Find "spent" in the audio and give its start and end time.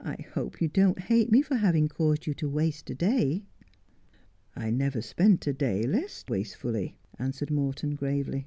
5.02-5.46